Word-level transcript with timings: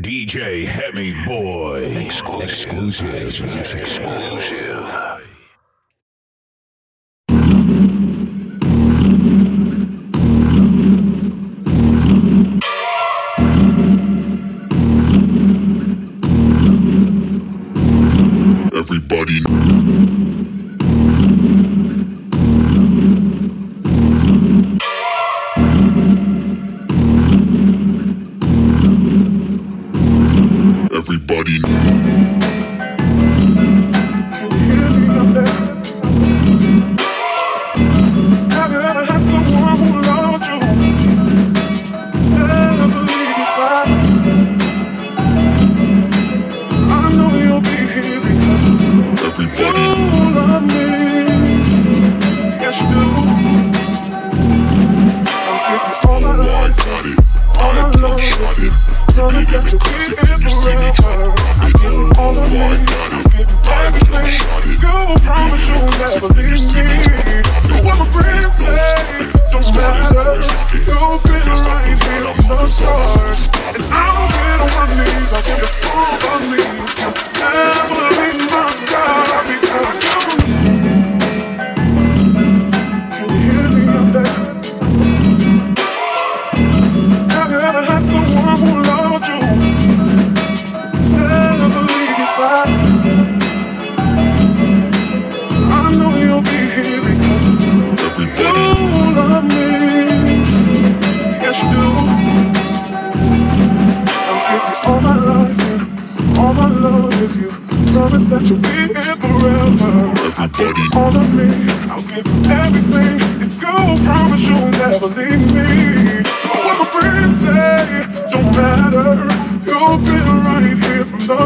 DJ 0.00 0.64
Hemi 0.64 1.12
Boy. 1.26 1.82
Exclusive. 1.84 3.14
Exclusive. 3.14 3.80
Exclusive. 3.80 5.08
Everybody. 18.72 19.87
everybody. 30.98 31.58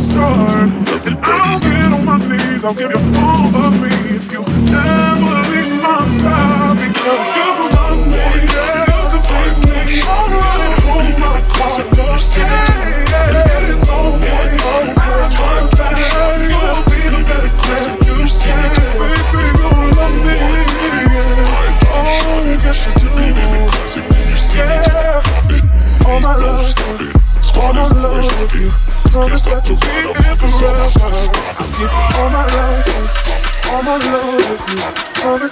Start. 0.00 0.70
I 1.22 1.60
don't 1.60 1.62
get 1.62 1.92
on 1.92 2.04
my 2.06 2.16
knees, 2.26 2.64
I'll 2.64 2.72
give 2.72 2.90
you 2.90 2.96
all 3.18 3.54
of 3.54 3.80
me 3.82 3.88
if 4.16 4.32
you 4.32 4.42
die. 4.72 5.09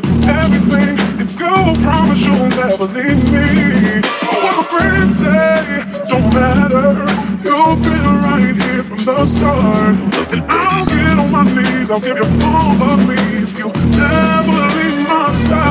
give 0.00 0.10
you 0.10 0.22
everything 0.28 0.96
if 1.20 1.38
you 1.38 1.82
promise 1.82 2.26
you'll 2.26 2.48
never 2.48 2.86
leave 2.86 3.22
me. 3.30 4.00
What 4.26 4.56
my 4.56 4.62
friends 4.72 5.20
say 5.20 5.84
don't 6.08 6.32
matter. 6.34 7.06
You've 7.44 7.82
been 7.82 8.14
right 8.26 8.54
here 8.56 8.82
from 8.82 9.04
the 9.04 9.24
start. 9.24 9.94
And 10.32 10.44
I'll 10.48 10.86
get 10.86 11.18
on 11.18 11.30
my 11.30 11.44
knees. 11.44 11.90
I'll 11.90 12.00
give 12.00 12.16
you 12.16 12.28
all 12.42 12.82
of 12.82 13.06
me 13.06 13.14
if 13.42 13.58
you 13.58 13.68
never 13.96 14.60
leave 14.76 15.08
my 15.08 15.30
side. 15.30 15.63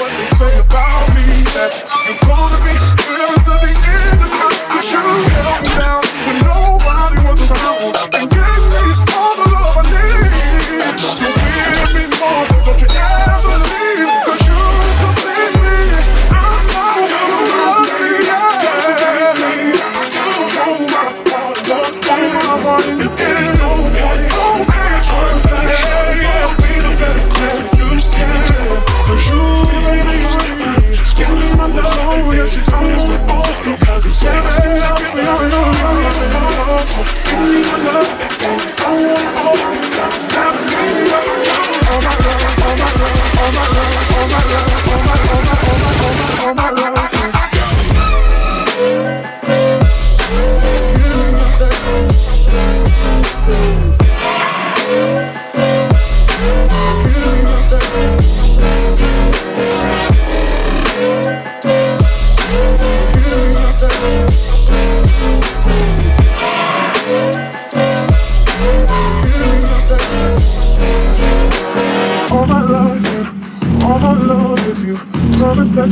what 0.00 0.12
they 0.18 0.28
say 0.36 0.52
about 0.58 1.08
me. 1.14 1.42
That 1.56 1.72
you're 2.06 2.20
gonna 2.28 2.58
be 2.64 2.74
ill 2.74 3.34
to 3.46 3.54
the 3.64 3.72
end 3.72 4.20
of 4.22 4.30
time. 4.30 4.56
Held 5.36 5.64
down 5.80 6.02
when 6.26 6.36
nobody 6.44 7.16
was 7.24 7.40
around 7.48 7.96
and 8.16 8.26
gave 8.28 8.64
me 8.72 8.84
all 9.16 9.34
the 9.40 9.46
love 9.52 9.76
I 9.76 9.88
need. 9.88 11.00
So 11.16 11.26
give 11.26 11.90
me 11.94 12.04
more 12.20 12.56
you 12.80 12.88
ever 12.92 13.65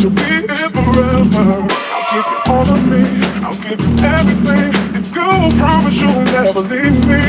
To 0.05 0.11
be 0.11 0.21
here 0.21 0.69
forever. 0.69 1.65
I'll 1.65 2.05
give 2.13 2.29
you 2.29 2.53
all 2.53 2.69
of 2.69 2.83
me, 2.89 3.05
I'll 3.41 3.57
give 3.57 3.81
you 3.81 4.05
everything. 4.05 4.69
If 4.95 5.17
you 5.17 5.59
promise 5.59 5.99
you'll 5.99 6.25
never 6.25 6.61
leave 6.61 7.09
me, 7.09 7.23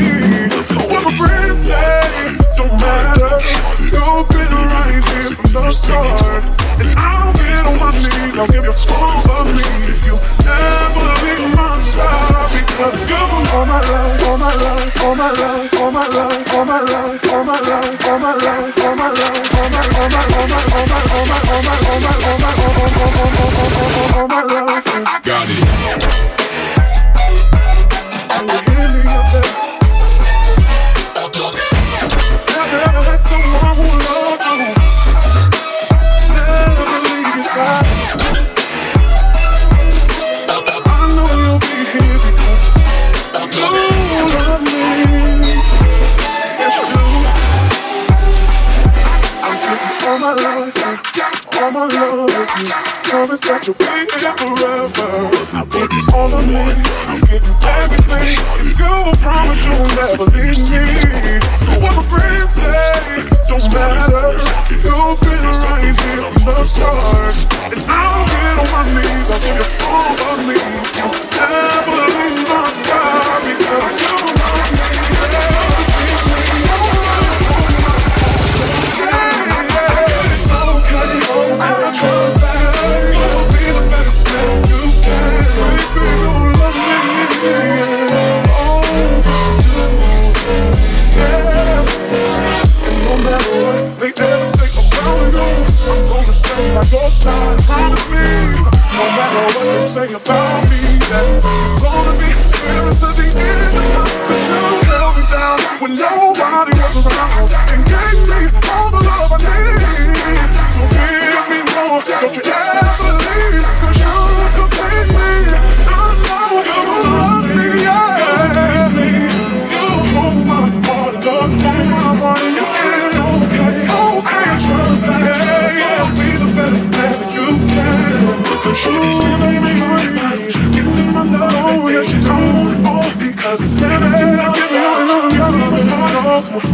what 0.84 1.04
my 1.04 1.16
friends 1.16 1.68
say 1.68 2.36
don't 2.54 2.78
matter. 2.78 3.40
You'll 3.80 4.24
be 4.28 4.44
the 4.52 4.60
right 4.68 4.92
here 4.92 5.32
from 5.48 5.62
the 5.64 5.72
start, 5.72 6.44
and 6.78 6.92
I'll 6.98 7.32
get 7.32 7.64
on 7.64 7.78
my 7.80 7.92
knees. 7.92 8.36
I'll 8.36 8.46
give 8.46 8.64
you 8.64 8.74
all. 8.90 9.35
Got 25.26 25.48
it. 25.48 26.45
I'm 51.66 51.74
in 51.74 51.88
love 51.98 52.30
with 52.30 52.62
you. 52.62 52.70
Love 53.10 53.30
is 53.34 53.40
such 53.40 53.66
a 53.66 53.72
thing 53.72 54.06
forever. 54.06 55.10
I 55.50 55.66
put 55.66 55.90
it 55.90 56.14
all 56.14 56.30
on 56.32 56.46
me. 56.46 56.62
I'm 57.10 57.18
giving 57.26 57.58
everything. 57.58 58.38
Girl, 58.78 59.10
I 59.10 59.16
promise 59.18 59.66
you'll 59.66 59.82
never 59.98 60.30
leave 60.30 60.54
me. 60.70 61.42
What 61.82 61.95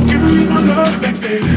Give 0.08 0.22
me 0.22 0.44
my 0.46 0.60
love 0.60 1.00
back, 1.00 1.20
baby. 1.20 1.51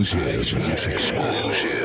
Exclusive. 0.00 0.88
Exclusive. 0.88 1.83